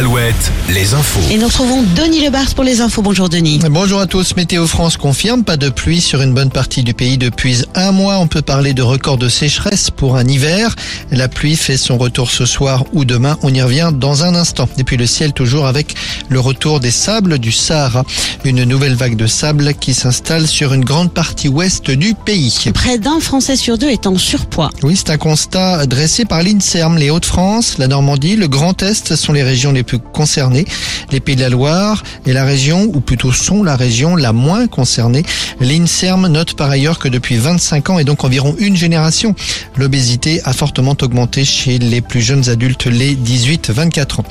[0.00, 1.20] Alouette, les infos.
[1.30, 3.02] Et nous retrouvons Denis Lebars pour les infos.
[3.02, 3.60] Bonjour Denis.
[3.70, 4.34] Bonjour à tous.
[4.34, 8.16] Météo France confirme pas de pluie sur une bonne partie du pays depuis un mois.
[8.16, 10.74] On peut parler de record de sécheresse pour un hiver.
[11.10, 13.36] La pluie fait son retour ce soir ou demain.
[13.42, 14.70] On y revient dans un instant.
[14.78, 15.94] Et puis le ciel toujours avec
[16.30, 18.06] le retour des sables du Sahara.
[18.44, 22.70] Une nouvelle vague de sable qui s'installe sur une grande partie ouest du pays.
[22.72, 24.70] Près d'un Français sur deux est en surpoids.
[24.82, 26.96] Oui, c'est un constat dressé par l'INSERM.
[26.96, 30.64] Les Hauts-de-France, la Normandie, le Grand Est sont les régions les plus concernées.
[31.10, 34.66] Les Pays de la Loire et la région, ou plutôt sont la région la moins
[34.66, 35.24] concernée.
[35.60, 39.34] L'INSERM note par ailleurs que depuis 25 ans et donc environ une génération,
[39.76, 44.24] l'obésité a fortement augmenté chez les plus jeunes adultes, les 18-24 ans.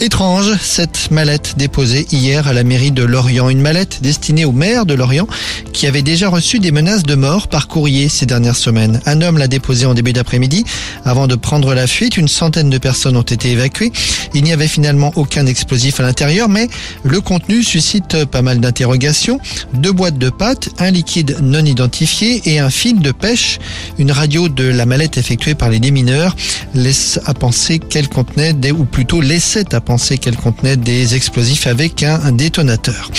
[0.00, 3.48] Étrange, cette mallette déposée hier à la mairie de Lorient.
[3.48, 5.26] Une mallette destinée au maire de Lorient
[5.72, 9.00] qui avait déjà reçu des menaces de mort par courrier ces dernières semaines.
[9.06, 10.64] Un homme l'a déposée en début d'après-midi.
[11.04, 13.90] Avant de prendre la fuite, une centaine de personnes ont été évacuées.
[14.34, 16.68] Il n'y avait finalement aucun explosif à l'intérieur, mais
[17.02, 19.38] le contenu suscite pas mal d'interrogations.
[19.74, 23.58] Deux boîtes de pâtes, un liquide non identifié et un fil de pêche.
[23.98, 26.36] Une radio de la mallette effectuée par les démineurs
[26.74, 31.66] laisse à penser qu'elle contenait des, ou plutôt laissait à penser qu'elle contenait des explosifs
[31.66, 33.10] avec un détonateur.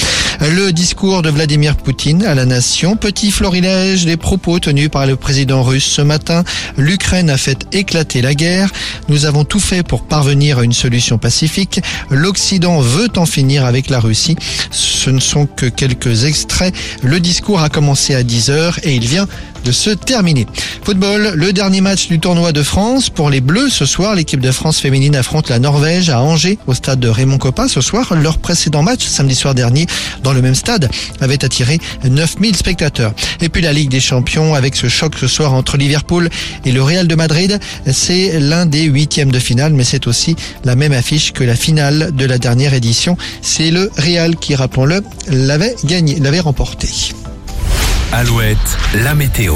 [0.42, 5.18] Le discours de Vladimir Poutine à la nation, petit florilège des propos tenus par le
[5.18, 6.46] président russe ce matin.
[6.78, 8.72] L'Ukraine a fait éclater la guerre.
[9.10, 11.82] Nous avons tout fait pour parvenir à une solution pacifique.
[12.10, 14.38] L'Occident veut en finir avec la Russie.
[14.72, 16.74] Ce ne sont que quelques extraits.
[17.04, 19.28] Le discours a commencé à 10 heures et il vient
[19.66, 20.48] de se terminer.
[20.84, 23.10] Football, le dernier match du tournoi de France.
[23.10, 26.74] Pour les Bleus, ce soir, l'équipe de France féminine affronte la Norvège à Angers, au
[26.74, 27.68] stade de Raymond Coppa.
[27.68, 29.86] Ce soir, leur précédent match, samedi soir dernier,
[30.30, 30.92] dans le même stade,
[31.22, 33.14] avait attiré 9000 spectateurs.
[33.42, 36.30] Et puis la Ligue des Champions, avec ce choc ce soir entre Liverpool
[36.66, 37.60] et le Real de Madrid,
[37.92, 42.12] c'est l'un des huitièmes de finale, mais c'est aussi la même affiche que la finale
[42.14, 43.18] de la dernière édition.
[43.42, 46.88] C'est le Real qui, rappelons-le, l'avait gagné, l'avait remporté.
[48.12, 49.56] Alouette, la météo.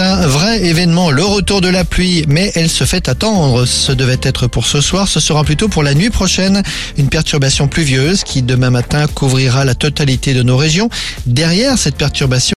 [0.00, 3.66] C'est un vrai événement, le retour de la pluie, mais elle se fait attendre.
[3.66, 6.62] Ce devait être pour ce soir, ce sera plutôt pour la nuit prochaine.
[6.96, 10.88] Une perturbation pluvieuse qui demain matin couvrira la totalité de nos régions.
[11.26, 12.40] Derrière cette perturbation,